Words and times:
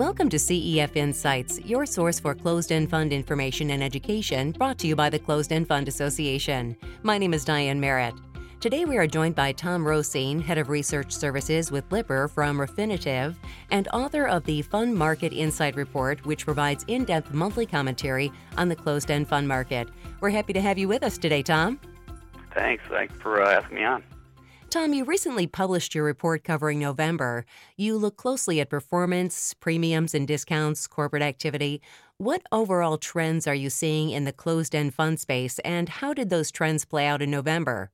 Welcome 0.00 0.30
to 0.30 0.38
CEF 0.38 0.96
Insights, 0.96 1.60
your 1.60 1.84
source 1.84 2.18
for 2.18 2.34
closed 2.34 2.72
end 2.72 2.88
fund 2.88 3.12
information 3.12 3.68
and 3.68 3.82
education, 3.82 4.52
brought 4.52 4.78
to 4.78 4.86
you 4.86 4.96
by 4.96 5.10
the 5.10 5.18
Closed 5.18 5.52
End 5.52 5.68
Fund 5.68 5.88
Association. 5.88 6.74
My 7.02 7.18
name 7.18 7.34
is 7.34 7.44
Diane 7.44 7.78
Merritt. 7.78 8.14
Today 8.60 8.86
we 8.86 8.96
are 8.96 9.06
joined 9.06 9.34
by 9.34 9.52
Tom 9.52 9.84
Roseen, 9.84 10.40
Head 10.42 10.56
of 10.56 10.70
Research 10.70 11.12
Services 11.12 11.70
with 11.70 11.84
Lipper 11.92 12.28
from 12.28 12.56
Refinitiv, 12.56 13.36
and 13.70 13.88
author 13.88 14.26
of 14.26 14.42
the 14.44 14.62
Fund 14.62 14.96
Market 14.96 15.34
Insight 15.34 15.76
Report, 15.76 16.24
which 16.24 16.46
provides 16.46 16.82
in 16.88 17.04
depth 17.04 17.34
monthly 17.34 17.66
commentary 17.66 18.32
on 18.56 18.70
the 18.70 18.76
closed 18.76 19.10
end 19.10 19.28
fund 19.28 19.46
market. 19.46 19.86
We're 20.22 20.30
happy 20.30 20.54
to 20.54 20.62
have 20.62 20.78
you 20.78 20.88
with 20.88 21.02
us 21.02 21.18
today, 21.18 21.42
Tom. 21.42 21.78
Thanks. 22.54 22.82
Thanks 22.88 23.12
for 23.20 23.42
uh, 23.42 23.60
asking 23.60 23.76
me 23.76 23.84
on. 23.84 24.02
Tom, 24.70 24.94
you 24.94 25.04
recently 25.04 25.48
published 25.48 25.96
your 25.96 26.04
report 26.04 26.44
covering 26.44 26.78
November. 26.78 27.44
You 27.76 27.96
look 27.98 28.16
closely 28.16 28.60
at 28.60 28.70
performance, 28.70 29.52
premiums 29.52 30.14
and 30.14 30.28
discounts, 30.28 30.86
corporate 30.86 31.24
activity. 31.24 31.82
What 32.18 32.42
overall 32.52 32.96
trends 32.96 33.48
are 33.48 33.54
you 33.54 33.68
seeing 33.68 34.10
in 34.10 34.26
the 34.26 34.32
closed 34.32 34.76
end 34.76 34.94
fund 34.94 35.18
space, 35.18 35.58
and 35.64 35.88
how 35.88 36.14
did 36.14 36.30
those 36.30 36.52
trends 36.52 36.84
play 36.84 37.06
out 37.06 37.20
in 37.20 37.32
November? 37.32 37.90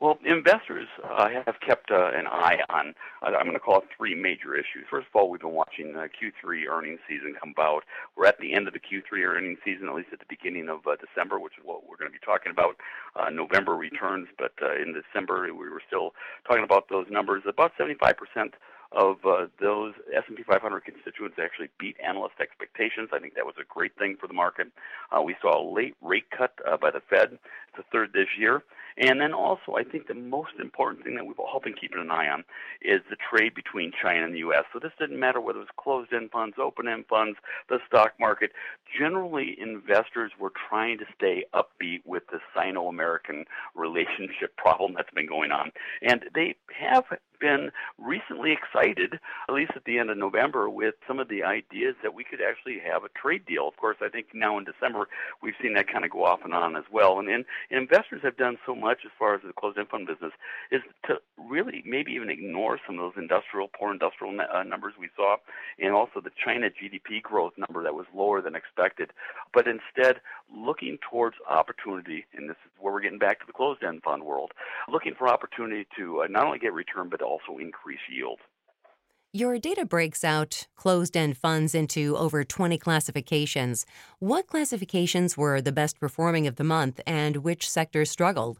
Well, 0.00 0.18
investors 0.24 0.88
uh, 1.04 1.28
have 1.44 1.60
kept 1.60 1.90
uh, 1.90 2.10
an 2.14 2.26
eye 2.26 2.60
on, 2.70 2.94
uh, 3.20 3.36
I'm 3.36 3.44
going 3.44 3.52
to 3.52 3.60
call 3.60 3.80
it 3.80 3.84
three 3.94 4.14
major 4.14 4.54
issues. 4.54 4.88
First 4.88 5.08
of 5.12 5.20
all, 5.20 5.28
we've 5.28 5.42
been 5.42 5.52
watching 5.52 5.94
uh, 5.94 6.08
Q3 6.08 6.66
earnings 6.70 7.00
season 7.06 7.36
come 7.38 7.50
about. 7.50 7.84
We're 8.16 8.24
at 8.24 8.40
the 8.40 8.54
end 8.54 8.66
of 8.66 8.72
the 8.72 8.80
Q3 8.80 9.26
earnings 9.26 9.58
season, 9.62 9.88
at 9.88 9.94
least 9.94 10.08
at 10.10 10.18
the 10.18 10.24
beginning 10.26 10.70
of 10.70 10.86
uh, 10.86 10.96
December, 10.96 11.38
which 11.38 11.52
is 11.58 11.64
what 11.66 11.86
we're 11.86 11.98
going 11.98 12.10
to 12.10 12.18
be 12.18 12.24
talking 12.24 12.50
about. 12.50 12.76
Uh, 13.14 13.28
November 13.28 13.76
returns, 13.76 14.28
but 14.38 14.54
uh, 14.62 14.72
in 14.72 14.94
December 14.94 15.52
we 15.52 15.68
were 15.68 15.82
still 15.86 16.14
talking 16.48 16.64
about 16.64 16.88
those 16.88 17.06
numbers. 17.10 17.42
About 17.46 17.72
75% 17.78 18.16
of 18.92 19.18
uh, 19.26 19.46
those 19.60 19.92
S&P 20.16 20.42
500 20.42 20.80
constituents 20.80 21.36
actually 21.38 21.68
beat 21.78 21.96
analyst 22.02 22.36
expectations. 22.40 23.10
I 23.12 23.18
think 23.18 23.34
that 23.34 23.44
was 23.44 23.54
a 23.60 23.64
great 23.68 23.96
thing 23.98 24.16
for 24.18 24.26
the 24.26 24.34
market. 24.34 24.68
Uh, 25.12 25.20
we 25.20 25.36
saw 25.42 25.60
a 25.60 25.62
late 25.62 25.94
rate 26.00 26.30
cut 26.30 26.54
uh, 26.66 26.78
by 26.78 26.90
the 26.90 27.02
Fed. 27.10 27.32
It's 27.32 27.76
the 27.76 27.84
third 27.92 28.14
this 28.14 28.28
year. 28.38 28.62
And 28.96 29.20
then 29.20 29.32
also, 29.32 29.74
I 29.76 29.84
think 29.84 30.06
the 30.06 30.14
most 30.14 30.52
important 30.60 31.04
thing 31.04 31.14
that 31.16 31.26
we've 31.26 31.38
all 31.38 31.60
been 31.62 31.74
keeping 31.74 32.00
an 32.00 32.10
eye 32.10 32.28
on 32.28 32.44
is 32.82 33.00
the 33.08 33.16
trade 33.16 33.54
between 33.54 33.92
China 34.02 34.24
and 34.24 34.34
the 34.34 34.40
U.S. 34.40 34.64
So 34.72 34.78
this 34.78 34.92
didn't 34.98 35.18
matter 35.18 35.40
whether 35.40 35.58
it 35.58 35.62
was 35.62 35.68
closed-end 35.76 36.30
funds, 36.30 36.56
open-end 36.60 37.04
funds, 37.08 37.38
the 37.68 37.78
stock 37.86 38.14
market. 38.18 38.52
Generally, 38.98 39.56
investors 39.60 40.32
were 40.38 40.52
trying 40.68 40.98
to 40.98 41.04
stay 41.16 41.44
upbeat 41.54 42.02
with 42.04 42.24
the 42.30 42.40
Sino-American 42.54 43.44
relationship 43.74 44.56
problem 44.56 44.94
that's 44.94 45.10
been 45.14 45.26
going 45.26 45.50
on, 45.50 45.72
and 46.02 46.24
they 46.34 46.56
have 46.78 47.04
been 47.40 47.70
recently 47.98 48.52
excited, 48.52 49.18
at 49.48 49.54
least 49.54 49.72
at 49.74 49.84
the 49.84 49.98
end 49.98 50.10
of 50.10 50.18
November, 50.18 50.68
with 50.70 50.94
some 51.08 51.18
of 51.18 51.28
the 51.28 51.42
ideas 51.42 51.96
that 52.02 52.14
we 52.14 52.24
could 52.24 52.40
actually 52.40 52.78
have 52.78 53.04
a 53.04 53.08
trade 53.20 53.44
deal. 53.46 53.66
Of 53.66 53.76
course, 53.76 53.96
I 54.00 54.08
think 54.08 54.26
now 54.34 54.58
in 54.58 54.64
December 54.64 55.08
we've 55.42 55.54
seen 55.60 55.74
that 55.74 55.88
kind 55.88 56.04
of 56.04 56.10
go 56.10 56.24
off 56.24 56.40
and 56.44 56.54
on 56.54 56.76
as 56.76 56.84
well. 56.92 57.18
And, 57.18 57.28
and, 57.28 57.44
investors 57.70 58.20
have 58.22 58.36
done 58.36 58.58
so 58.66 58.74
much 58.74 58.98
as 59.04 59.10
far 59.18 59.34
as 59.34 59.40
the 59.42 59.52
closed-end 59.52 59.88
fund 59.88 60.06
business 60.06 60.32
is 60.70 60.82
to 61.06 61.14
really 61.38 61.82
maybe 61.86 62.12
even 62.12 62.28
ignore 62.28 62.78
some 62.86 62.98
of 62.98 63.14
those 63.14 63.22
industrial, 63.22 63.68
poor 63.68 63.92
industrial 63.92 64.36
uh, 64.40 64.62
numbers 64.62 64.94
we 64.98 65.08
saw, 65.16 65.36
and 65.78 65.94
also 65.94 66.20
the 66.20 66.30
China 66.44 66.68
GDP 66.68 67.22
growth 67.22 67.54
number 67.56 67.82
that 67.82 67.94
was 67.94 68.06
lower 68.14 68.42
than 68.42 68.54
expected, 68.54 69.10
but 69.54 69.66
instead 69.66 70.20
looking 70.54 70.98
towards 71.10 71.36
opportunity, 71.48 72.26
and 72.34 72.48
this 72.48 72.56
is 72.64 72.72
where 72.78 72.92
we're 72.92 73.00
getting 73.00 73.18
back 73.18 73.40
to 73.40 73.46
the 73.46 73.52
closed-end 73.52 74.02
fund 74.02 74.24
world, 74.24 74.52
looking 74.88 75.14
for 75.16 75.28
opportunity 75.28 75.86
to 75.96 76.22
uh, 76.22 76.26
not 76.28 76.46
only 76.46 76.58
get 76.58 76.72
return 76.72 77.08
but 77.08 77.22
also 77.22 77.58
increase 77.60 78.00
yield. 78.12 78.40
Your 79.32 79.60
data 79.60 79.84
breaks 79.84 80.24
out 80.24 80.66
closed 80.74 81.16
end 81.16 81.36
funds 81.36 81.72
into 81.72 82.16
over 82.16 82.42
20 82.42 82.76
classifications. 82.78 83.86
What 84.18 84.48
classifications 84.48 85.36
were 85.36 85.60
the 85.60 85.70
best 85.70 86.00
performing 86.00 86.48
of 86.48 86.56
the 86.56 86.64
month 86.64 87.00
and 87.06 87.36
which 87.36 87.70
sectors 87.70 88.10
struggled? 88.10 88.58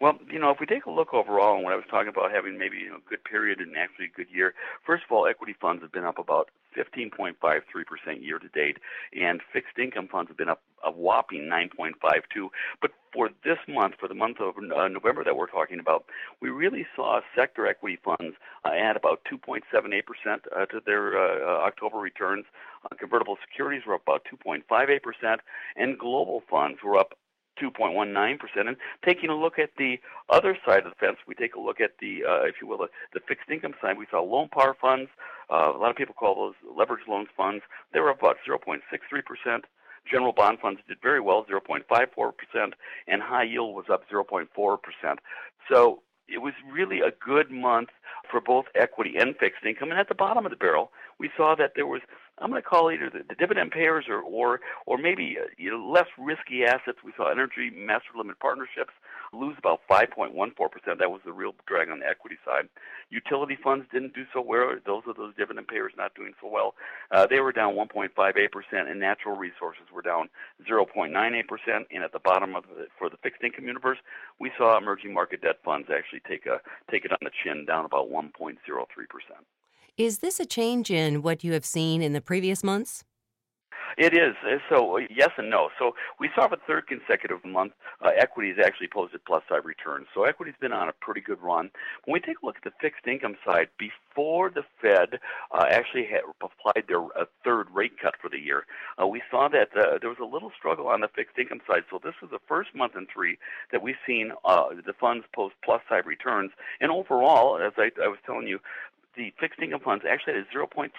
Well, 0.00 0.18
you 0.28 0.40
know, 0.40 0.50
if 0.50 0.58
we 0.58 0.66
take 0.66 0.86
a 0.86 0.90
look 0.90 1.14
overall, 1.14 1.54
and 1.54 1.62
what 1.62 1.72
I 1.72 1.76
was 1.76 1.84
talking 1.88 2.08
about 2.08 2.32
having 2.32 2.58
maybe 2.58 2.78
you 2.78 2.90
know, 2.90 2.96
a 2.96 3.08
good 3.08 3.22
period 3.22 3.60
and 3.60 3.76
actually 3.76 4.06
a 4.06 4.16
good 4.16 4.26
year, 4.28 4.54
first 4.84 5.04
of 5.08 5.14
all, 5.14 5.26
equity 5.26 5.54
funds 5.60 5.82
have 5.82 5.92
been 5.92 6.04
up 6.04 6.18
about 6.18 6.50
15.53% 6.76 7.34
year 8.20 8.38
to 8.38 8.48
date, 8.48 8.78
and 9.18 9.40
fixed 9.52 9.78
income 9.78 10.08
funds 10.08 10.28
have 10.28 10.36
been 10.36 10.48
up 10.48 10.62
a 10.84 10.90
whopping 10.90 11.42
9.52. 11.42 12.48
But 12.80 12.92
for 13.12 13.30
this 13.44 13.58
month, 13.68 13.94
for 13.98 14.08
the 14.08 14.14
month 14.14 14.38
of 14.40 14.54
uh, 14.56 14.88
November 14.88 15.24
that 15.24 15.36
we're 15.36 15.46
talking 15.46 15.80
about, 15.80 16.04
we 16.40 16.50
really 16.50 16.86
saw 16.94 17.20
sector 17.36 17.66
equity 17.66 17.98
funds 18.04 18.36
uh, 18.64 18.70
add 18.70 18.96
about 18.96 19.20
2.78% 19.32 19.60
uh, 20.26 20.66
to 20.66 20.80
their 20.84 21.18
uh, 21.18 21.38
uh, 21.40 21.66
October 21.66 21.98
returns. 21.98 22.44
Uh, 22.84 22.94
convertible 22.96 23.38
securities 23.48 23.82
were 23.86 23.94
up 23.94 24.02
about 24.02 24.26
2.58%, 24.46 25.38
and 25.76 25.98
global 25.98 26.42
funds 26.50 26.78
were 26.84 26.98
up 26.98 27.14
2.19%. 27.60 28.38
And 28.56 28.76
taking 29.04 29.30
a 29.30 29.36
look 29.36 29.58
at 29.58 29.70
the 29.78 29.98
other 30.30 30.56
side 30.66 30.84
of 30.86 30.92
the 30.92 31.06
fence, 31.06 31.18
we 31.26 31.34
take 31.34 31.54
a 31.54 31.60
look 31.60 31.80
at 31.80 31.92
the, 32.00 32.24
uh, 32.24 32.42
if 32.44 32.56
you 32.60 32.66
will, 32.66 32.78
the, 32.78 32.88
the, 33.12 33.20
fixed 33.26 33.50
income 33.50 33.74
side. 33.80 33.98
We 33.98 34.06
saw 34.10 34.22
loan 34.22 34.48
par 34.48 34.76
funds. 34.80 35.10
Uh, 35.50 35.72
a 35.74 35.78
lot 35.78 35.90
of 35.90 35.96
people 35.96 36.14
call 36.14 36.34
those 36.34 36.54
leverage 36.76 37.04
loans 37.08 37.28
funds. 37.36 37.62
They 37.92 38.00
were 38.00 38.10
about 38.10 38.36
0.63%. 38.48 38.80
General 40.10 40.32
bond 40.32 40.58
funds 40.60 40.80
did 40.86 40.98
very 41.02 41.20
well, 41.20 41.44
0.54%, 41.44 42.72
and 43.08 43.22
high 43.22 43.44
yield 43.44 43.74
was 43.74 43.86
up 43.90 44.02
0.4%. 44.10 44.46
So 45.70 46.02
it 46.28 46.38
was 46.38 46.52
really 46.70 47.00
a 47.00 47.10
good 47.10 47.50
month 47.50 47.88
for 48.30 48.40
both 48.40 48.66
equity 48.74 49.14
and 49.18 49.36
fixed 49.36 49.64
income. 49.64 49.90
And 49.90 50.00
at 50.00 50.08
the 50.08 50.14
bottom 50.14 50.44
of 50.44 50.50
the 50.50 50.56
barrel, 50.56 50.90
we 51.18 51.30
saw 51.36 51.54
that 51.56 51.72
there 51.74 51.86
was 51.86 52.02
I'm 52.38 52.50
going 52.50 52.60
to 52.60 52.68
call 52.68 52.90
either 52.90 53.10
the, 53.10 53.22
the 53.28 53.36
dividend 53.36 53.70
payers 53.70 54.06
or 54.08 54.20
or 54.20 54.60
or 54.86 54.98
maybe 54.98 55.36
uh, 55.40 55.46
you 55.56 55.70
know, 55.70 55.88
less 55.88 56.08
risky 56.18 56.64
assets. 56.64 56.98
We 57.04 57.12
saw 57.16 57.30
energy 57.30 57.70
master 57.70 58.10
limited 58.16 58.40
partnerships 58.40 58.92
lose 59.32 59.54
about 59.58 59.80
5.14 59.90 60.34
percent. 60.70 60.98
That 60.98 61.10
was 61.10 61.20
the 61.24 61.32
real 61.32 61.54
drag 61.66 61.90
on 61.90 62.00
the 62.00 62.06
equity 62.06 62.36
side. 62.44 62.68
Utility 63.10 63.56
funds 63.62 63.86
didn't 63.92 64.14
do 64.14 64.24
so 64.32 64.40
well. 64.40 64.74
Those 64.84 65.02
are 65.06 65.14
those 65.14 65.34
dividend 65.36 65.68
payers 65.68 65.92
not 65.96 66.14
doing 66.14 66.32
so 66.40 66.48
well. 66.48 66.74
Uh, 67.12 67.26
they 67.26 67.40
were 67.40 67.52
down 67.52 67.74
1.58 67.74 68.10
percent, 68.50 68.88
and 68.88 68.98
natural 68.98 69.36
resources 69.36 69.84
were 69.92 70.02
down 70.02 70.28
0.98 70.68 71.46
percent. 71.46 71.86
And 71.92 72.02
at 72.02 72.12
the 72.12 72.18
bottom 72.18 72.56
of 72.56 72.64
the, 72.64 72.88
for 72.98 73.08
the 73.08 73.16
fixed 73.22 73.44
income 73.44 73.66
universe, 73.66 73.98
we 74.40 74.50
saw 74.58 74.76
emerging 74.76 75.14
market 75.14 75.42
debt 75.42 75.60
funds 75.64 75.88
actually 75.94 76.22
take 76.26 76.46
a 76.46 76.58
take 76.90 77.04
it 77.04 77.12
on 77.12 77.18
the 77.22 77.30
chin, 77.44 77.64
down 77.64 77.84
about 77.84 78.10
1.03 78.10 78.58
percent. 79.08 79.46
Is 79.96 80.18
this 80.18 80.40
a 80.40 80.44
change 80.44 80.90
in 80.90 81.22
what 81.22 81.44
you 81.44 81.52
have 81.52 81.64
seen 81.64 82.02
in 82.02 82.14
the 82.14 82.20
previous 82.20 82.64
months? 82.64 83.04
It 83.96 84.12
is. 84.12 84.34
Uh, 84.44 84.56
so, 84.68 84.96
uh, 84.96 85.02
yes 85.08 85.30
and 85.38 85.48
no. 85.48 85.68
So, 85.78 85.94
we 86.18 86.28
saw 86.34 86.48
for 86.48 86.56
the 86.56 86.62
third 86.66 86.88
consecutive 86.88 87.44
month, 87.44 87.74
uh, 88.04 88.10
equities 88.18 88.56
actually 88.60 88.88
posted 88.88 89.24
plus 89.24 89.44
side 89.48 89.64
returns. 89.64 90.08
So, 90.12 90.24
equity's 90.24 90.56
been 90.60 90.72
on 90.72 90.88
a 90.88 90.92
pretty 91.00 91.20
good 91.20 91.40
run. 91.40 91.70
When 92.04 92.14
we 92.14 92.18
take 92.18 92.42
a 92.42 92.44
look 92.46 92.56
at 92.56 92.64
the 92.64 92.72
fixed 92.80 93.06
income 93.06 93.36
side, 93.46 93.68
before 93.78 94.50
the 94.50 94.64
Fed 94.82 95.20
uh, 95.52 95.66
actually 95.70 96.06
had 96.06 96.22
applied 96.42 96.86
their 96.88 97.04
uh, 97.16 97.26
third 97.44 97.68
rate 97.72 97.92
cut 98.02 98.14
for 98.20 98.28
the 98.28 98.38
year, 98.38 98.66
uh, 99.00 99.06
we 99.06 99.22
saw 99.30 99.48
that 99.48 99.68
there 100.00 100.10
was 100.10 100.18
a 100.20 100.24
little 100.24 100.50
struggle 100.58 100.88
on 100.88 101.02
the 101.02 101.08
fixed 101.14 101.38
income 101.38 101.60
side. 101.70 101.84
So, 101.88 102.00
this 102.02 102.14
is 102.20 102.30
the 102.30 102.40
first 102.48 102.74
month 102.74 102.96
in 102.96 103.06
three 103.14 103.38
that 103.70 103.80
we've 103.80 103.94
seen 104.04 104.32
the 104.44 104.94
funds 104.98 105.24
post 105.32 105.54
plus 105.64 105.82
side 105.88 106.04
returns. 106.04 106.50
And 106.80 106.90
overall, 106.90 107.58
as 107.58 107.74
I, 107.78 107.90
I 108.02 108.08
was 108.08 108.18
telling 108.26 108.48
you, 108.48 108.58
the 109.16 109.32
fixed 109.40 109.60
income 109.60 109.80
funds 109.80 110.04
actually 110.08 110.34
had 110.34 110.44
a 110.44 110.56
0.31% 110.56 110.90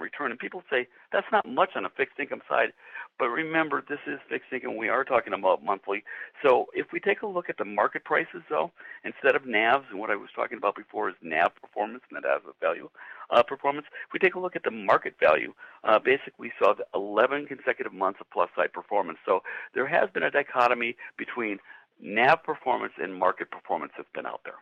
return. 0.00 0.30
And 0.30 0.38
people 0.38 0.62
say 0.70 0.86
that's 1.12 1.26
not 1.32 1.46
much 1.48 1.70
on 1.76 1.84
a 1.84 1.90
fixed 1.90 2.18
income 2.18 2.42
side. 2.48 2.72
But 3.18 3.28
remember, 3.28 3.82
this 3.88 3.98
is 4.06 4.18
fixed 4.28 4.52
income. 4.52 4.76
We 4.76 4.88
are 4.88 5.04
talking 5.04 5.32
about 5.32 5.64
monthly. 5.64 6.04
So 6.42 6.66
if 6.74 6.86
we 6.92 7.00
take 7.00 7.22
a 7.22 7.26
look 7.26 7.48
at 7.48 7.56
the 7.56 7.64
market 7.64 8.04
prices, 8.04 8.42
though, 8.50 8.70
instead 9.04 9.34
of 9.34 9.42
NAVs, 9.42 9.84
and 9.90 9.98
what 9.98 10.10
I 10.10 10.16
was 10.16 10.28
talking 10.34 10.58
about 10.58 10.76
before 10.76 11.08
is 11.08 11.16
NAV 11.22 11.54
performance, 11.60 12.02
net 12.12 12.24
asset 12.24 12.54
value 12.60 12.90
uh, 13.30 13.42
performance, 13.42 13.86
if 14.06 14.12
we 14.12 14.18
take 14.18 14.34
a 14.34 14.40
look 14.40 14.56
at 14.56 14.64
the 14.64 14.70
market 14.70 15.14
value, 15.18 15.54
uh, 15.84 15.98
basically 15.98 16.32
we 16.38 16.52
saw 16.58 16.74
11 16.94 17.46
consecutive 17.46 17.92
months 17.92 18.20
of 18.20 18.30
plus 18.30 18.50
side 18.54 18.72
performance. 18.72 19.18
So 19.24 19.40
there 19.74 19.86
has 19.86 20.10
been 20.12 20.22
a 20.22 20.30
dichotomy 20.30 20.96
between 21.16 21.58
NAV 22.00 22.42
performance 22.44 22.92
and 23.02 23.18
market 23.18 23.50
performance 23.50 23.92
that's 23.96 24.08
been 24.14 24.26
out 24.26 24.40
there. 24.44 24.60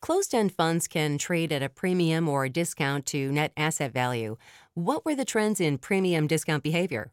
Closed 0.00 0.34
end 0.34 0.52
funds 0.52 0.86
can 0.86 1.18
trade 1.18 1.52
at 1.52 1.62
a 1.62 1.68
premium 1.68 2.28
or 2.28 2.44
a 2.44 2.50
discount 2.50 3.06
to 3.06 3.32
net 3.32 3.52
asset 3.56 3.92
value. 3.92 4.36
What 4.74 5.04
were 5.04 5.14
the 5.14 5.24
trends 5.24 5.60
in 5.60 5.78
premium 5.78 6.26
discount 6.26 6.62
behavior? 6.62 7.12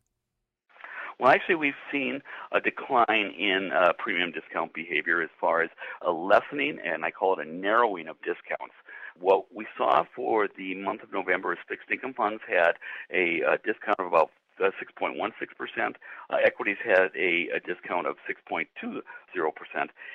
Well, 1.19 1.31
actually, 1.31 1.55
we've 1.55 1.73
seen 1.91 2.21
a 2.51 2.59
decline 2.59 3.33
in 3.37 3.71
uh, 3.73 3.93
premium 3.97 4.31
discount 4.31 4.73
behavior 4.73 5.21
as 5.21 5.29
far 5.39 5.61
as 5.61 5.69
a 6.05 6.11
lessening, 6.11 6.79
and 6.83 7.05
I 7.05 7.11
call 7.11 7.39
it 7.39 7.47
a 7.47 7.49
narrowing 7.49 8.07
of 8.07 8.17
discounts. 8.21 8.73
What 9.19 9.45
we 9.55 9.65
saw 9.77 10.03
for 10.15 10.49
the 10.57 10.75
month 10.75 11.03
of 11.03 11.13
November 11.13 11.53
is 11.53 11.59
fixed 11.67 11.89
income 11.89 12.13
funds 12.13 12.41
had 12.47 12.73
a, 13.11 13.41
a 13.41 13.57
discount 13.63 13.99
of 13.99 14.07
about 14.07 14.31
uh, 14.59 14.71
6.16%. 15.01 15.95
Uh, 16.29 16.37
equities 16.43 16.77
had 16.83 17.09
a, 17.15 17.49
a 17.55 17.59
discount 17.65 18.07
of 18.07 18.15
6.20%. 18.29 18.65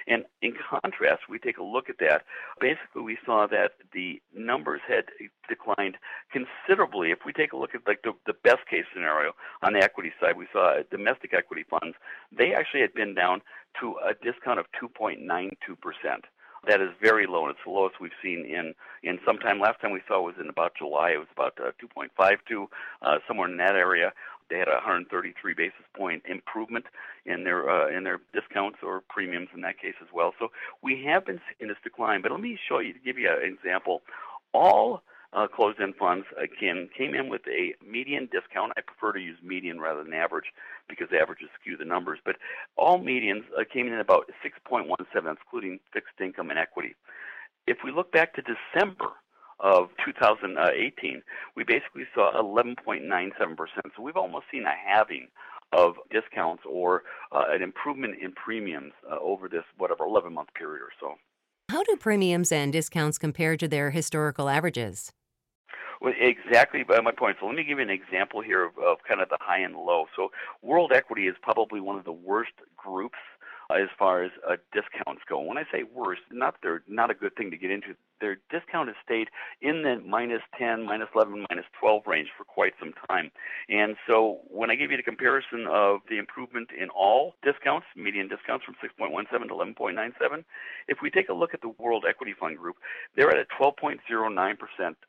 And 0.07 0.25
in 0.43 0.55
contrast, 0.71 1.23
we 1.29 1.39
take 1.39 1.59
a 1.59 1.63
look 1.63 1.89
at 1.89 1.99
that. 2.01 2.25
Basically, 2.61 3.03
we 3.03 3.19
saw 3.25 3.47
that 3.47 3.73
the 3.93 4.21
numbers 4.35 4.81
had 4.87 5.05
declined 5.49 5.97
considerably. 6.33 7.11
If 7.11 7.21
we 7.27 7.33
take 7.33 7.53
a 7.53 7.57
look 7.57 7.75
at 7.75 7.87
like 7.87 8.03
the, 8.03 8.13
the 8.27 8.35
best 8.45 8.67
case 8.71 8.85
scenario 8.93 9.33
on 9.63 9.73
the 9.73 9.83
equity 9.83 10.13
side, 10.21 10.37
we 10.37 10.47
saw 10.53 10.81
domestic 10.91 11.35
equity 11.35 11.65
funds. 11.69 11.97
They 12.37 12.55
actually 12.55 12.81
had 12.81 12.95
been 12.95 13.15
down 13.15 13.43
to 13.81 13.97
a 14.05 14.15
discount 14.15 14.59
of 14.59 14.67
2.92 14.81 15.51
percent. 15.81 16.25
That 16.69 16.81
is 16.83 16.91
very 17.03 17.27
low, 17.27 17.47
and 17.47 17.51
it's 17.51 17.65
the 17.65 17.73
lowest 17.73 17.97
we've 18.01 18.13
seen 18.23 18.45
in 18.45 18.75
in 19.03 19.19
some 19.27 19.39
time. 19.39 19.59
Last 19.59 19.81
time 19.81 19.91
we 19.91 20.03
saw 20.07 20.21
it 20.21 20.23
was 20.23 20.35
in 20.41 20.51
about 20.51 20.73
July. 20.77 21.11
It 21.11 21.19
was 21.19 21.29
about 21.35 21.59
uh, 21.59 21.73
2.52, 21.83 22.67
uh, 23.03 23.19
somewhere 23.27 23.49
in 23.49 23.57
that 23.57 23.75
area. 23.75 24.13
They 24.51 24.59
had 24.59 24.69
a 24.69 24.73
133 24.73 25.55
basis 25.55 25.85
point 25.97 26.23
improvement 26.29 26.87
in 27.27 27.45
their 27.45 27.69
uh, 27.69 27.89
in 27.89 28.05
their 28.05 28.21
discounts 28.33 28.79
or 28.83 29.03
premiums 29.09 29.49
in 29.55 29.63
that 29.63 29.81
case 29.81 29.95
as 30.03 30.09
well. 30.13 30.35
So 30.39 30.49
we 30.83 31.05
have 31.07 31.27
been 31.27 31.41
seeing 31.59 31.69
this 31.69 31.79
decline. 31.83 32.23
But 32.23 32.33
let 32.33 32.41
me 32.41 32.59
show 32.69 32.79
you 32.79 32.95
give 33.05 33.19
you 33.19 33.31
an 33.31 33.45
example. 33.51 34.03
All 34.53 35.03
uh, 35.33 35.47
closed-end 35.47 35.95
funds 35.97 36.27
again 36.37 36.89
came 36.97 37.15
in 37.15 37.29
with 37.29 37.43
a 37.49 37.75
median 37.87 38.29
discount. 38.33 38.73
I 38.77 38.81
prefer 38.81 39.13
to 39.13 39.21
use 39.21 39.37
median 39.43 39.81
rather 39.81 40.03
than 40.03 40.15
average 40.15 40.53
because 40.89 41.09
averages 41.13 41.49
skew 41.61 41.77
the 41.77 41.85
numbers. 41.85 42.19
But 42.25 42.37
all 42.77 42.99
medians 42.99 43.45
uh, 43.59 43.65
came 43.71 43.87
in 43.89 43.95
about 43.95 44.31
6.17, 44.45 45.33
excluding 45.33 45.81
fixed 45.93 46.21
income 46.21 46.51
and 46.51 46.59
equity. 46.59 46.95
If 47.67 47.79
we 47.85 47.93
look 47.93 48.11
back 48.11 48.35
to 48.35 48.43
December 48.43 49.11
of 49.61 49.91
2018, 50.05 51.23
we 51.57 51.65
basically 51.65 52.05
saw 52.15 52.33
11.97%. 52.41 53.57
So 53.97 54.03
we've 54.03 54.17
almost 54.17 54.47
seen 54.51 54.65
a 54.65 54.75
halving 54.75 55.29
of 55.73 55.97
discounts 56.11 56.63
or 56.69 57.03
uh, 57.33 57.45
an 57.51 57.63
improvement 57.63 58.15
in 58.23 58.33
premiums 58.33 58.93
uh, 59.11 59.19
over 59.21 59.49
this 59.49 59.65
whatever 59.77 60.05
11 60.05 60.33
month 60.33 60.49
period 60.55 60.81
or 60.81 60.91
so. 60.99 61.17
How 61.71 61.83
do 61.83 61.97
premiums 61.97 62.51
and 62.51 62.73
discounts 62.73 63.19
compare 63.19 63.55
to 63.59 63.69
their 63.69 63.91
historical 63.91 64.49
averages? 64.49 65.13
Well, 66.01 66.15
exactly 66.19 66.83
my 66.89 67.13
point. 67.13 67.37
So 67.41 67.47
let 67.47 67.57
me 67.57 67.65
give 67.65 67.79
you 67.79 67.85
an 67.85 67.91
example 67.91 68.41
here 68.41 68.65
of, 68.65 68.79
of 68.79 68.99
kind 69.07 69.21
of 69.21 69.29
the 69.29 69.37
high 69.39 69.59
and 69.59 69.75
low. 69.75 70.07
So 70.17 70.31
world 70.63 70.93
equity 70.95 71.27
is 71.27 71.37
probably 71.43 71.81
one 71.81 71.99
of 71.99 72.05
the 72.05 72.13
worst 72.13 72.53
groups 72.77 73.19
as 73.71 73.89
far 73.99 74.23
as 74.23 74.31
uh, 74.49 74.57
discounts 74.73 75.23
go. 75.29 75.41
When 75.41 75.59
I 75.59 75.65
say 75.71 75.83
worst, 75.83 76.23
not 76.31 76.55
they're 76.63 76.83
not 76.89 77.11
a 77.11 77.15
good 77.15 77.37
thing 77.37 77.51
to 77.51 77.59
get 77.59 77.71
into 77.71 77.89
their 78.21 78.39
discount 78.51 78.89
has 78.89 78.97
stayed 79.05 79.29
in 79.61 79.83
the 79.83 80.01
minus 80.07 80.43
10, 80.59 80.85
minus 80.85 81.09
11, 81.15 81.47
minus 81.51 81.67
12 81.81 82.03
range 82.07 82.29
for 82.37 82.45
quite 82.45 82.75
some 82.79 82.93
time. 83.09 83.31
And 83.69 83.97
so 84.07 84.41
when 84.49 84.71
I 84.71 84.75
give 84.75 84.91
you 84.91 84.97
the 84.97 85.03
comparison 85.03 85.67
of 85.71 86.01
the 86.09 86.19
improvement 86.19 86.71
in 86.79 86.89
all 86.91 87.35
discounts, 87.43 87.87
median 87.97 88.29
discounts 88.29 88.65
from 88.65 88.75
6.17 88.83 89.29
to 89.49 89.55
11.97, 89.55 90.45
if 90.89 90.99
we 91.03 91.11
take 91.11 91.29
a 91.29 91.35
look 91.35 91.55
at 91.55 91.61
the 91.61 91.75
World 91.79 92.05
Equity 92.09 92.35
Fund 92.39 92.59
Group, 92.59 92.77
they're 93.17 93.31
at 93.31 93.39
a 93.39 93.63
12.09% 93.63 93.99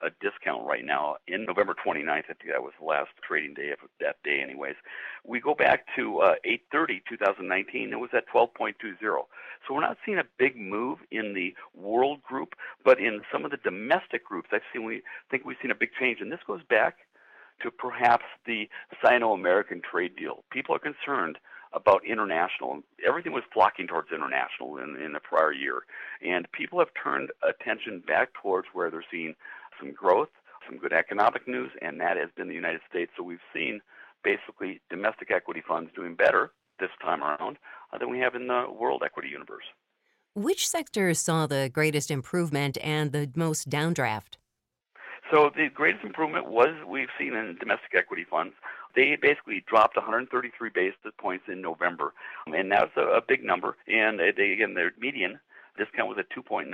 a 0.02 0.10
discount 0.22 0.66
right 0.66 0.86
now 0.86 1.16
in 1.28 1.46
November 1.46 1.74
29th. 1.74 2.10
I 2.10 2.22
think 2.22 2.52
that 2.52 2.62
was 2.62 2.74
the 2.80 2.86
last 2.86 3.10
trading 3.28 3.54
day 3.54 3.72
of 3.72 3.80
that 4.00 4.18
day 4.24 4.42
anyways. 4.42 4.76
We 5.26 5.40
go 5.40 5.54
back 5.54 5.86
to 5.96 6.20
uh, 6.20 6.36
830 6.44 7.04
2019, 7.10 7.92
it 7.92 8.00
was 8.00 8.10
at 8.14 8.28
12.20. 8.34 8.74
So 9.68 9.74
we're 9.74 9.82
not 9.82 9.98
seeing 10.06 10.18
a 10.18 10.24
big 10.38 10.58
move 10.58 11.00
in 11.12 11.34
the 11.34 11.54
world 11.76 12.24
group, 12.24 12.56
but 12.84 12.99
in 13.00 13.22
some 13.32 13.46
of 13.46 13.52
the 13.52 13.58
domestic 13.58 14.26
groups, 14.26 14.50
I 14.52 14.60
seen 14.72 14.84
we 14.84 15.02
think 15.32 15.46
we've 15.46 15.58
seen 15.62 15.72
a 15.72 15.76
big 15.76 15.92
change, 16.00 16.20
and 16.22 16.32
this 16.32 16.40
goes 16.46 16.62
back 16.70 16.98
to 17.64 17.72
perhaps 17.72 18.26
the 18.46 18.70
Sino-American 19.04 19.82
trade 19.82 20.16
deal. 20.16 20.44
People 20.52 20.76
are 20.76 20.80
concerned 20.80 21.38
about 21.74 22.06
international. 22.06 22.82
Everything 23.06 23.34
was 23.34 23.44
flocking 23.54 23.88
towards 23.88 24.12
international 24.12 24.78
in, 24.78 24.96
in 25.04 25.14
the 25.14 25.20
prior 25.20 25.54
year, 25.54 25.84
and 26.26 26.52
people 26.52 26.80
have 26.80 26.90
turned 27.02 27.30
attention 27.48 28.02
back 28.06 28.30
towards 28.34 28.68
where 28.74 28.90
they're 28.90 29.06
seeing 29.12 29.36
some 29.80 29.94
growth, 29.94 30.30
some 30.68 30.78
good 30.78 30.94
economic 30.94 31.48
news, 31.48 31.72
and 31.82 32.00
that 32.00 32.18
has 32.18 32.30
been 32.36 32.48
the 32.48 32.56
United 32.56 32.82
States. 32.90 33.12
So 33.16 33.24
we've 33.24 33.40
seen 33.54 33.82
basically 34.24 34.82
domestic 34.90 35.32
equity 35.32 35.64
funds 35.66 35.92
doing 35.96 36.16
better 36.16 36.52
this 36.80 36.90
time 37.02 37.24
around 37.24 37.58
than 38.00 38.10
we 38.10 38.20
have 38.20 38.36
in 38.36 38.48
the 38.48 38.66
world 38.70 39.04
equity 39.06 39.30
universe. 39.30 39.66
Which 40.36 40.70
sectors 40.70 41.20
saw 41.20 41.48
the 41.48 41.70
greatest 41.74 42.12
improvement 42.12 42.78
and 42.84 43.12
the 43.12 43.32
most 43.36 43.68
downdraft? 43.68 44.38
So 45.32 45.52
the 45.56 45.70
greatest 45.74 46.04
improvement 46.04 46.50
was 46.50 46.70
we've 46.88 47.10
seen 47.18 47.34
in 47.34 47.58
domestic 47.60 47.96
equity 47.96 48.26
funds. 48.30 48.54
They 48.96 49.18
basically 49.20 49.64
dropped 49.68 49.96
133 49.96 50.70
basis 50.74 50.98
points 51.20 51.46
in 51.48 51.62
November, 51.62 52.14
and 52.48 52.72
that's 52.72 52.96
a, 52.96 53.02
a 53.02 53.22
big 53.28 53.44
number. 53.44 53.76
And 53.88 54.20
they, 54.20 54.52
again, 54.54 54.76
their 54.76 54.92
median 55.00 55.40
discount 55.78 56.10
was 56.10 56.18
at 56.20 56.30
2.92%. 56.32 56.68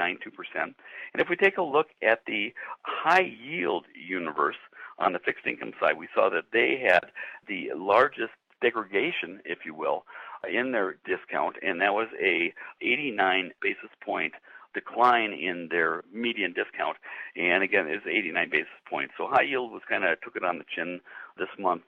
And 0.56 0.74
if 1.16 1.30
we 1.30 1.36
take 1.36 1.58
a 1.58 1.63
look 1.63 1.88
at 2.01 2.22
the 2.28 2.54
high 2.81 3.30
yield 3.42 3.86
universe 3.94 4.56
on 5.00 5.13
the 5.13 5.19
fixed 5.19 5.46
income 5.46 5.74
side, 5.80 5.98
we 5.98 6.08
saw 6.13 6.30
that 6.30 6.46
they 6.51 6.81
had 6.86 7.12
the 7.48 7.69
largest 7.75 8.34
degradation, 8.62 9.42
if 9.46 9.60
you 9.66 9.74
will, 9.74 10.06
in 10.51 10.71
their 10.71 10.97
discount, 11.06 11.56
and 11.62 11.81
that 11.81 11.94
was 11.94 12.07
a 12.21 12.53
89 12.81 13.51
basis 13.62 13.89
point 14.03 14.33
decline 14.74 15.33
in 15.33 15.69
their 15.71 16.03
median 16.13 16.53
discount. 16.53 16.97
And 17.36 17.63
again, 17.63 17.88
it 17.88 18.03
was 18.03 18.12
89 18.12 18.50
basis 18.50 18.68
points. 18.88 19.13
So 19.18 19.27
high 19.27 19.44
yield 19.44 19.71
was 19.71 19.81
kind 19.89 20.03
of 20.03 20.19
took 20.21 20.36
it 20.36 20.44
on 20.44 20.59
the 20.59 20.65
chin 20.75 21.00
this 21.38 21.47
month. 21.57 21.83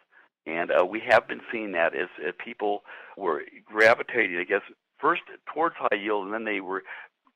And 0.48 0.72
uh, 0.72 0.86
we 0.86 1.02
have 1.10 1.28
been 1.28 1.42
seeing 1.52 1.74
that 1.74 1.94
as, 1.94 2.08
as 2.26 2.34
people 2.44 2.84
were 3.18 3.44
gravitating, 3.66 4.38
I 4.38 4.46
guess, 4.46 4.62
first 5.00 5.24
towards 5.54 5.76
high 5.78 5.98
yield, 5.98 6.26
and 6.26 6.34
then 6.34 6.46
they 6.46 6.62
were 6.62 6.84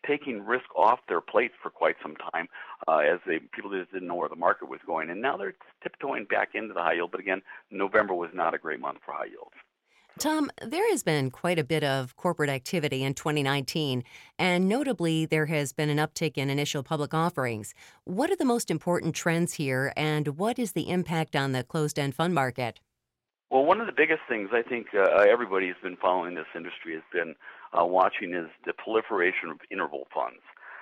taking 0.07 0.44
risk 0.45 0.65
off 0.75 1.00
their 1.07 1.21
plates 1.21 1.53
for 1.62 1.69
quite 1.69 1.95
some 2.01 2.15
time 2.15 2.47
uh, 2.88 3.00
as 3.00 3.19
they 3.27 3.39
people 3.39 3.69
just 3.69 3.91
didn't 3.91 4.07
know 4.07 4.15
where 4.15 4.29
the 4.29 4.35
market 4.35 4.69
was 4.69 4.79
going. 4.85 5.09
And 5.09 5.21
now 5.21 5.38
they're 5.38 5.53
tiptoeing 5.83 6.25
back 6.25 6.50
into 6.56 6.74
the 6.74 6.79
high 6.79 6.94
yield. 6.94 7.12
But 7.12 7.19
again, 7.19 7.41
November 7.69 8.13
was 8.13 8.31
not 8.33 8.53
a 8.53 8.57
great 8.57 8.79
month 8.79 9.00
for 9.06 9.13
high 9.13 9.25
yields. 9.25 9.53
Tom, 10.19 10.52
there 10.62 10.88
has 10.92 11.04
been 11.04 11.31
quite 11.31 11.58
a 11.58 11.63
bit 11.63 11.84
of 11.84 12.16
corporate 12.16 12.50
activity 12.50 13.04
in 13.04 13.13
2019, 13.13 14.04
and 14.38 14.68
notably, 14.68 15.25
there 15.25 15.46
has 15.46 15.72
been 15.72 15.90
an 15.90 15.98
uptick 15.98 16.38
in 16.38 16.50
initial 16.50 16.84
public 16.84 17.13
offerings. 17.13 17.74
What 18.04 18.30
are 18.30 18.36
the 18.36 18.46
most 18.46 18.69
important 18.69 19.16
trends 19.16 19.54
here, 19.54 19.94
and 19.96 20.38
what 20.38 20.60
is 20.60 20.74
the 20.74 20.90
impact 20.90 21.36
on 21.36 21.54
the 21.54 21.63
closed 21.63 21.98
end 21.98 22.13
fund 22.13 22.34
market? 22.36 22.80
Well, 23.50 23.66
one 23.66 23.81
of 23.81 23.88
the 23.88 23.94
biggest 23.94 24.22
things 24.30 24.50
I 24.54 24.62
think 24.62 24.88
uh, 24.94 25.25
everybody 25.30 25.68
has 25.68 25.78
been 25.81 25.98
following 25.98 26.36
this 26.36 26.46
industry 26.56 26.94
has 26.94 27.04
been 27.12 27.36
uh, 27.78 27.86
watching 27.86 28.34
is 28.34 28.48
the 28.66 28.74
proliferation 28.74 29.50
of 29.50 29.60
interval 29.72 30.08
funds. 30.13 30.42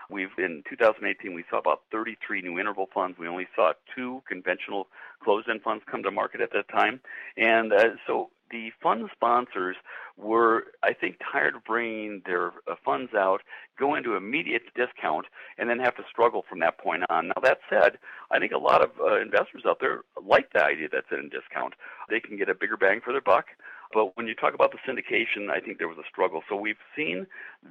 We've 0.10 0.30
in 0.40 0.64
2018 0.68 1.36
we 1.36 1.46
saw 1.50 1.60
about 1.60 1.82
33 1.92 2.42
new 2.42 2.60
interval 2.60 2.88
funds. 2.94 3.18
We 3.20 3.28
only 3.28 3.48
saw 3.56 3.74
two 3.96 4.24
conventional 4.28 4.88
closed-end 5.24 5.62
funds 5.62 5.84
come 5.90 6.02
to 6.04 6.12
market 6.12 6.42
at 6.42 6.52
that 6.54 6.68
time, 6.70 7.00
and 7.38 7.72
uh, 7.72 7.90
so 8.08 8.32
the 8.52 8.72
fund 8.82 9.10
sponsors 9.14 9.76
were, 10.18 10.66
I 10.84 10.94
think, 10.94 11.18
tired 11.32 11.56
of 11.56 11.64
bringing 11.64 12.22
their 12.26 12.48
uh, 12.70 12.76
funds 12.84 13.14
out, 13.14 13.42
go 13.80 13.96
into 13.96 14.16
immediate 14.16 14.64
discount, 14.76 15.28
and 15.58 15.70
then 15.70 15.80
have 15.80 15.96
to 15.96 16.04
struggle 16.10 16.44
from 16.50 16.60
that 16.60 16.78
point 16.78 17.04
on. 17.10 17.28
Now, 17.30 17.42
that 17.44 17.60
said, 17.70 17.98
I 18.32 18.40
think 18.40 18.52
a 18.52 18.58
lot 18.58 18.82
of 18.82 18.92
uh, 19.00 19.22
investors 19.22 19.64
out 19.66 19.80
there 19.80 20.02
like 20.22 20.52
the 20.54 20.64
idea 20.64 20.90
that's 20.92 21.12
in 21.12 21.30
discount. 21.30 21.74
They 22.10 22.20
can 22.20 22.38
get 22.38 22.50
a 22.50 22.56
bigger 22.56 22.78
bang 22.78 23.02
for 23.04 23.14
their 23.14 23.22
buck. 23.22 23.46
But 23.92 24.16
when 24.16 24.28
you 24.28 24.36
talk 24.36 24.54
about 24.54 24.72
the 24.72 24.78
syndication, 24.88 25.50
I 25.50 25.60
think 25.60 25.80
there 25.80 25.88
was 25.88 25.98
a 25.98 26.08
struggle. 26.08 26.44
So 26.48 26.56
we've 26.56 26.76
seen 26.96 27.26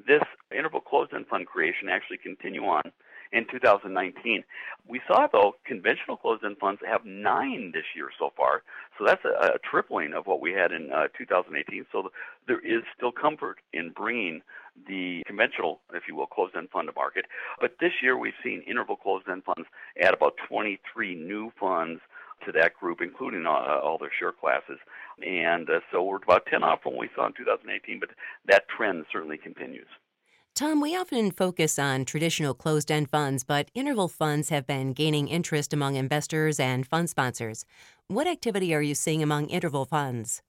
this 0.07 0.23
interval 0.51 0.81
closed-end 0.81 1.27
fund 1.29 1.47
creation 1.47 1.89
actually 1.89 2.19
continue 2.19 2.65
on 2.65 2.91
in 3.33 3.47
2019. 3.51 4.45
We 4.87 5.01
saw, 5.07 5.27
though, 5.31 5.57
conventional 5.65 6.17
closed-end 6.17 6.57
funds 6.59 6.81
have 6.87 7.05
nine 7.05 7.73
this 7.73 7.85
year 7.95 8.09
so 8.19 8.31
far. 8.37 8.63
So 8.99 9.05
that's 9.05 9.25
a, 9.25 9.55
a 9.55 9.59
tripling 9.71 10.15
of 10.15 10.27
what 10.27 10.41
we 10.41 10.53
had 10.53 10.73
in 10.73 10.91
uh, 10.93 11.09
2018. 11.17 11.87
So 11.93 12.11
there 12.47 12.61
is 12.61 12.83
still 12.97 13.13
comfort 13.13 13.59
in 13.73 13.91
bringing 13.91 14.41
the 14.87 15.23
conventional, 15.27 15.81
if 15.93 16.05
you 16.09 16.15
will, 16.15 16.27
closed-end 16.27 16.71
fund 16.71 16.89
to 16.89 16.95
market. 16.95 17.27
But 17.61 17.77
this 17.81 17.93
year 18.03 18.17
we've 18.17 18.33
seen 18.43 18.63
interval 18.67 18.97
closed-end 18.97 19.45
funds 19.45 19.69
add 20.01 20.15
about 20.15 20.35
23 20.49 21.15
new 21.15 21.53
funds 21.59 22.01
to 22.47 22.53
that 22.53 22.75
group, 22.75 23.01
including 23.01 23.47
all, 23.47 23.63
uh, 23.63 23.81
all 23.81 23.99
their 23.99 24.13
share 24.17 24.33
classes. 24.33 24.79
And 25.25 25.69
uh, 25.69 25.81
so 25.93 26.03
we're 26.03 26.17
about 26.17 26.47
10 26.47 26.63
off 26.63 26.83
from 26.83 26.93
what 26.93 27.01
we 27.01 27.11
saw 27.15 27.27
in 27.27 27.33
2018, 27.33 28.01
but 28.01 28.11
that 28.47 28.69
trend 28.69 29.05
certainly 29.13 29.39
continues. 29.39 29.89
Tom, 30.59 30.81
we 30.81 30.97
often 30.97 31.31
focus 31.31 31.79
on 31.79 32.05
traditional 32.05 32.53
closed 32.53 32.91
end 32.91 33.09
funds, 33.09 33.45
but 33.45 33.71
interval 33.77 34.09
funds 34.09 34.49
have 34.49 34.67
been 34.67 34.93
gaining 34.93 35.29
interest 35.29 35.73
among 35.73 35.95
investors 35.95 36.59
and 36.59 36.85
fund 36.85 37.09
sponsors. 37.09 37.65
What 38.09 38.27
activity 38.27 38.75
are 38.75 38.83
you 38.83 38.97
seeing 38.97 39.23
among 39.23 39.51
interval 39.51 39.85
funds? 39.85 40.43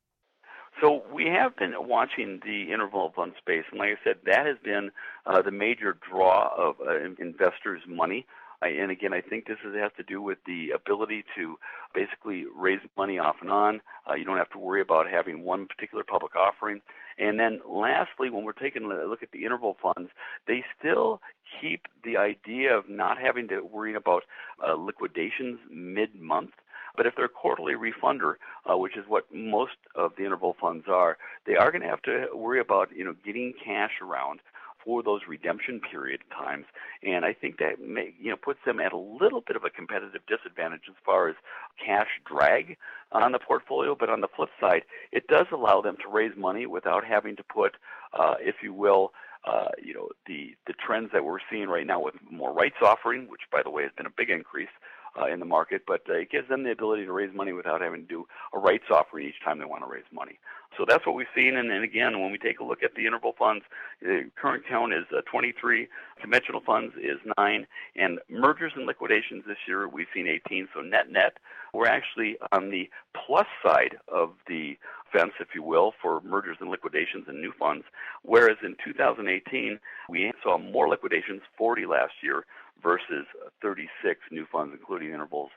So 0.81 1.03
we 1.13 1.25
have 1.25 1.55
been 1.57 1.75
watching 1.77 2.39
the 2.43 2.73
interval 2.73 3.13
fund 3.15 3.33
space, 3.37 3.65
and 3.69 3.77
like 3.77 3.89
I 3.89 4.03
said, 4.03 4.15
that 4.25 4.47
has 4.47 4.57
been 4.63 4.89
uh, 5.27 5.43
the 5.43 5.51
major 5.51 5.95
draw 6.09 6.55
of 6.57 6.77
uh, 6.81 6.97
investors' 7.19 7.83
money 7.87 8.25
and 8.67 8.91
again, 8.91 9.13
I 9.13 9.21
think 9.21 9.47
this 9.47 9.57
is, 9.65 9.73
has 9.75 9.91
to 9.97 10.03
do 10.03 10.21
with 10.21 10.39
the 10.45 10.71
ability 10.71 11.23
to 11.37 11.57
basically 11.93 12.45
raise 12.53 12.79
money 12.97 13.17
off 13.17 13.37
and 13.41 13.49
on. 13.49 13.81
Uh, 14.09 14.15
you 14.15 14.25
don't 14.25 14.37
have 14.37 14.49
to 14.51 14.59
worry 14.59 14.81
about 14.81 15.09
having 15.09 15.43
one 15.43 15.65
particular 15.65 16.03
public 16.03 16.35
offering. 16.35 16.81
And 17.17 17.39
then 17.39 17.61
lastly, 17.67 18.29
when 18.29 18.43
we're 18.43 18.53
taking 18.53 18.83
a 18.83 18.87
look 18.87 19.23
at 19.23 19.31
the 19.31 19.45
interval 19.45 19.77
funds, 19.81 20.09
they 20.47 20.63
still 20.77 21.21
keep 21.61 21.87
the 22.03 22.17
idea 22.17 22.75
of 22.77 22.89
not 22.89 23.17
having 23.17 23.47
to 23.49 23.61
worry 23.61 23.95
about 23.95 24.23
uh, 24.65 24.75
liquidations 24.75 25.59
mid-month. 25.71 26.51
But 26.97 27.05
if 27.05 27.15
they're 27.15 27.25
a 27.25 27.29
quarterly 27.29 27.73
refunder, 27.73 28.35
uh, 28.69 28.77
which 28.77 28.97
is 28.97 29.05
what 29.07 29.33
most 29.33 29.77
of 29.95 30.13
the 30.17 30.25
interval 30.25 30.55
funds 30.59 30.85
are, 30.89 31.17
they 31.45 31.55
are 31.55 31.71
going 31.71 31.81
to 31.81 31.87
have 31.87 32.01
to 32.03 32.27
worry 32.33 32.59
about 32.59 32.89
you 32.93 33.05
know 33.05 33.15
getting 33.23 33.53
cash 33.63 34.01
around 34.01 34.41
for 34.89 35.03
those 35.03 35.21
redemption 35.27 35.79
period 35.79 36.19
times. 36.35 36.65
And 37.03 37.23
I 37.23 37.31
think 37.31 37.59
that 37.59 37.79
may, 37.79 38.11
you 38.19 38.31
know 38.31 38.35
puts 38.35 38.57
them 38.65 38.79
at 38.79 38.91
a 38.91 38.97
little 38.97 39.41
bit 39.45 39.55
of 39.55 39.63
a 39.63 39.69
competitive 39.69 40.21
disadvantage 40.27 40.89
as 40.89 40.95
far 41.05 41.29
as 41.29 41.35
cash 41.77 42.07
drag 42.25 42.75
on 43.11 43.31
the 43.31 43.37
portfolio. 43.37 43.95
But 43.95 44.09
on 44.09 44.21
the 44.21 44.27
flip 44.35 44.49
side, 44.59 44.81
it 45.11 45.27
does 45.27 45.45
allow 45.53 45.81
them 45.81 45.95
to 46.01 46.09
raise 46.11 46.35
money 46.35 46.65
without 46.65 47.05
having 47.05 47.35
to 47.35 47.43
put, 47.43 47.75
uh, 48.19 48.33
if 48.39 48.55
you 48.63 48.73
will, 48.73 49.11
uh, 49.45 49.69
you 49.79 49.93
know 49.93 50.09
the 50.25 50.55
the 50.65 50.73
trends 50.73 51.11
that 51.13 51.23
we're 51.23 51.37
seeing 51.51 51.69
right 51.69 51.85
now 51.85 52.01
with 52.01 52.15
more 52.31 52.51
rights 52.51 52.81
offering, 52.81 53.27
which 53.29 53.41
by 53.51 53.61
the 53.63 53.69
way 53.69 53.83
has 53.83 53.91
been 53.95 54.07
a 54.07 54.15
big 54.17 54.31
increase 54.31 54.73
uh, 55.19 55.27
in 55.27 55.39
the 55.39 55.45
market, 55.45 55.83
but 55.87 56.01
uh, 56.09 56.13
it 56.13 56.31
gives 56.31 56.49
them 56.49 56.63
the 56.63 56.71
ability 56.71 57.05
to 57.05 57.11
raise 57.11 57.33
money 57.33 57.53
without 57.53 57.81
having 57.81 58.01
to 58.01 58.07
do 58.07 58.27
a 58.53 58.59
rights 58.59 58.85
offering 58.91 59.27
each 59.27 59.41
time 59.43 59.59
they 59.59 59.65
want 59.65 59.83
to 59.83 59.89
raise 59.89 60.03
money. 60.11 60.39
So 60.77 60.85
that's 60.87 61.05
what 61.05 61.15
we've 61.15 61.27
seen. 61.35 61.57
And, 61.57 61.71
again, 61.83 62.19
when 62.19 62.31
we 62.31 62.37
take 62.37 62.59
a 62.59 62.63
look 62.63 62.83
at 62.83 62.93
the 62.95 63.05
interval 63.05 63.33
funds, 63.37 63.65
the 64.01 64.29
current 64.39 64.63
count 64.69 64.93
is 64.93 65.05
uh, 65.15 65.21
23, 65.29 65.87
conventional 66.21 66.61
funds 66.65 66.93
is 66.95 67.17
9, 67.37 67.67
and 67.95 68.19
mergers 68.29 68.73
and 68.75 68.85
liquidations 68.85 69.43
this 69.47 69.57
year 69.67 69.87
we've 69.87 70.07
seen 70.13 70.27
18. 70.27 70.69
So 70.73 70.81
net 70.81 71.11
net, 71.11 71.37
we're 71.73 71.87
actually 71.87 72.37
on 72.51 72.69
the 72.69 72.89
plus 73.25 73.47
side 73.63 73.97
of 74.07 74.33
the 74.47 74.77
fence, 75.11 75.33
if 75.39 75.49
you 75.55 75.63
will, 75.63 75.93
for 76.01 76.21
mergers 76.21 76.57
and 76.59 76.69
liquidations 76.69 77.25
and 77.27 77.41
new 77.41 77.51
funds. 77.57 77.83
Whereas 78.23 78.57
in 78.63 78.75
2018, 78.83 79.79
we 80.07 80.31
saw 80.43 80.57
more 80.57 80.87
liquidations, 80.87 81.41
40 81.57 81.85
last 81.87 82.13
year, 82.21 82.45
versus 82.81 83.25
36 83.61 84.19
new 84.31 84.45
funds, 84.51 84.73
including 84.77 85.09
intervals 85.09 85.49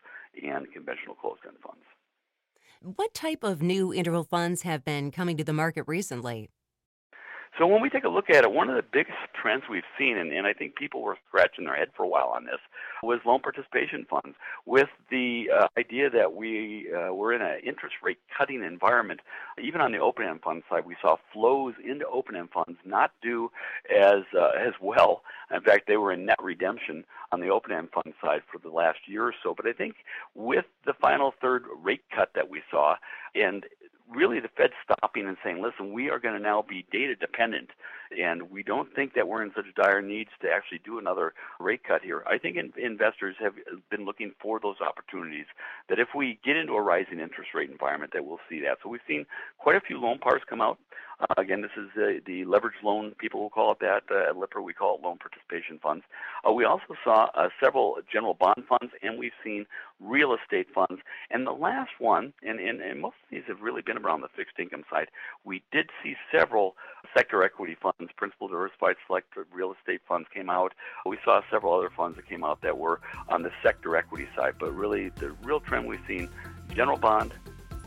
and 0.43 0.71
conventional 0.73 1.15
closed-end 1.15 1.57
funds. 1.63 1.85
What 2.97 3.15
type 3.15 3.45
of 3.45 3.63
new 3.63 3.95
interval 3.95 4.25
funds 4.25 4.63
have 4.63 4.85
been 4.85 5.11
coming 5.11 5.37
to 5.37 5.45
the 5.45 5.53
market 5.53 5.85
recently? 5.87 6.51
So 7.59 7.67
when 7.67 7.83
we 7.83 7.91
take 7.91 8.05
a 8.05 8.09
look 8.09 8.31
at 8.31 8.45
it, 8.45 8.53
one 8.53 8.71
of 8.71 8.77
the 8.77 8.83
biggest 8.83 9.19
trends 9.35 9.65
we've 9.71 9.83
seen, 9.99 10.17
and, 10.17 10.33
and 10.33 10.47
I 10.47 10.55
think 10.55 10.75
people 10.75 11.03
were 11.03 11.19
scratching 11.29 11.67
their 11.67 11.77
head 11.77 11.89
for 11.95 12.05
a 12.05 12.09
while 12.09 12.33
on 12.35 12.47
this, 12.47 12.61
was 13.03 13.21
loan 13.27 13.41
participation 13.41 14.07
funds. 14.09 14.37
With 14.65 14.89
the 15.11 15.51
uh, 15.55 15.67
idea 15.79 16.09
that 16.09 16.35
we 16.35 16.89
uh, 16.91 17.13
were 17.13 17.35
in 17.35 17.43
an 17.43 17.59
interest 17.65 17.97
rate 18.03 18.19
cutting 18.37 18.65
environment, 18.65 19.21
even 19.63 19.83
on 19.83 19.93
the 19.93 19.99
open-end 19.99 20.41
fund 20.41 20.63
side, 20.71 20.87
we 20.87 20.97
saw 21.03 21.17
flows 21.31 21.75
into 21.85 22.07
open-end 22.07 22.49
funds 22.53 22.79
not 22.87 23.13
do 23.23 23.51
as 23.91 24.23
uh, 24.35 24.53
as 24.59 24.73
well. 24.81 25.23
In 25.55 25.61
fact, 25.61 25.87
they 25.87 25.99
were 25.99 26.13
in 26.13 26.25
net 26.25 26.43
redemption 26.43 27.05
on 27.33 27.41
the 27.41 27.49
open-end 27.49 27.91
fund 27.93 28.15
side 28.25 28.41
for 28.51 28.59
the 28.59 28.75
last 28.75 29.01
year 29.07 29.25
or 29.25 29.35
so. 29.43 29.55
But 29.55 29.67
I 29.67 29.73
think 29.73 29.97
with 30.35 30.65
the 30.87 30.95
final 30.95 31.35
third 31.39 31.65
rate 31.83 32.05
cut 32.15 32.31
that 32.35 32.49
we 32.49 32.63
saw, 32.71 32.97
and 33.35 33.67
really 34.15 34.41
the 34.41 34.49
Fed 34.57 34.71
stopping 34.83 35.27
and 35.27 35.37
saying, 35.45 35.63
listen, 35.63 35.93
we 35.93 36.11
are 36.11 36.19
going 36.19 36.35
to 36.35 36.43
now 36.43 36.65
be 36.67 36.87
data 36.93 37.15
dependent, 37.15 37.71
and 38.17 38.51
we 38.51 38.63
don't 38.63 38.95
think 38.95 39.15
that 39.15 39.29
we're 39.29 39.43
in 39.43 39.53
such 39.55 39.75
dire 39.75 40.03
needs 40.03 40.31
to 40.41 40.49
actually 40.51 40.81
do 40.85 40.99
another 40.99 41.35
rate 41.61 41.83
cut 41.85 42.03
here. 42.03 42.23
I 42.27 42.39
think 42.39 42.57
in, 42.57 42.73
investors 42.77 43.37
have 43.41 43.55
been 43.91 44.05
looking 44.05 44.33
for 44.41 44.61
those 44.61 44.77
opportunities. 44.81 45.47
That 45.89 45.99
if 45.99 46.09
we 46.15 46.39
get 46.45 46.57
into 46.57 46.75
a 46.75 46.83
rising 46.83 47.21
interest 47.21 47.51
rate 47.55 47.71
environment, 47.71 48.13
that 48.15 48.25
we'll 48.25 48.41
see 48.49 48.61
that. 48.61 48.79
So 48.83 48.89
we've 48.89 49.01
seen 49.07 49.27
quite 49.59 49.77
a 49.77 49.81
few 49.81 49.99
loan 50.01 50.19
pars 50.19 50.43
come 50.49 50.61
out. 50.61 50.79
Uh, 51.23 51.41
again, 51.41 51.63
this 51.63 51.71
is 51.77 51.89
uh, 51.97 52.21
the 52.27 52.45
leveraged 52.45 52.83
loan. 52.83 53.15
People 53.19 53.41
will 53.41 53.51
call 53.51 53.73
it 53.73 53.79
that. 53.81 54.03
Uh, 54.11 54.31
at 54.31 54.37
Lipper, 54.37 54.61
we 54.61 54.73
call 54.73 54.97
it 54.97 55.03
loan 55.03 55.19
participation 55.19 55.79
funds. 55.81 56.05
Uh, 56.47 56.53
we 56.53 56.65
also 56.65 56.95
saw 57.05 57.29
uh, 57.35 57.49
several 57.63 57.99
general 58.13 58.35
bond 58.35 58.65
funds, 58.69 58.93
and 59.03 59.19
we've 59.19 59.33
seen 59.45 59.67
real 60.01 60.35
estate 60.35 60.67
funds. 60.75 61.01
And 61.31 61.47
the 61.47 61.53
last 61.53 61.93
one, 62.01 62.33
and, 62.43 62.59
and, 62.59 62.81
and 62.81 63.01
most 63.01 63.17
of 63.23 63.31
these 63.31 63.45
have 63.47 63.61
really 63.61 63.83
been 63.83 63.99
around 63.99 64.23
the 64.23 64.29
fixed 64.35 64.59
income 64.59 64.83
side, 64.91 65.09
we 65.45 65.63
did 65.71 65.91
see 66.03 66.17
several 66.33 66.75
sector 67.17 67.45
equity 67.45 67.77
funds, 67.81 68.13
principal 68.17 68.49
diversified 68.49 68.97
select 69.07 69.33
real 69.53 69.73
estate 69.79 70.01
funds 70.09 70.29
came 70.35 70.51
out. 70.51 70.73
We 71.07 71.19
saw 71.25 71.43
several 71.51 71.75
other 71.75 71.91
funds 71.97 72.17
that 72.17 72.29
came 72.29 72.43
out 72.43 72.63
that 72.63 72.79
were 72.79 73.01
on 73.29 73.43
the 73.43 73.53
sector 73.63 73.97
equity 73.97 74.27
side. 74.35 74.55
But 74.59 74.73
really, 74.73 75.11
the 75.11 75.31
real 75.45 75.61
trend 75.61 75.87
we've 75.87 76.01
seen 76.09 76.29
general 76.75 76.99
bond, 76.99 77.33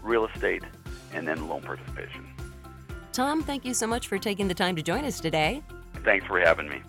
real 0.01 0.25
estate, 0.25 0.63
and 1.13 1.27
then 1.27 1.49
loan 1.49 1.63
participation. 1.63 2.34
Tom, 3.15 3.41
thank 3.41 3.63
you 3.63 3.73
so 3.73 3.87
much 3.87 4.09
for 4.09 4.17
taking 4.19 4.49
the 4.49 4.53
time 4.53 4.75
to 4.75 4.81
join 4.81 5.05
us 5.05 5.21
today. 5.21 5.63
Thanks 6.03 6.27
for 6.27 6.37
having 6.37 6.67
me. 6.67 6.81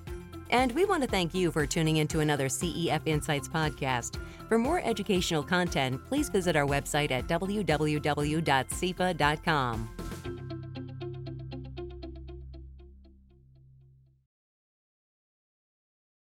And 0.50 0.72
we 0.72 0.84
want 0.84 1.04
to 1.04 1.08
thank 1.08 1.32
you 1.34 1.52
for 1.52 1.66
tuning 1.66 1.98
into 1.98 2.18
another 2.18 2.48
CEF 2.48 3.02
Insights 3.06 3.48
podcast. 3.48 4.18
For 4.48 4.58
more 4.58 4.80
educational 4.84 5.44
content, 5.44 6.04
please 6.04 6.28
visit 6.28 6.56
our 6.56 6.66
website 6.66 7.12
at 7.12 7.28
www.cefa.com. 7.28 7.96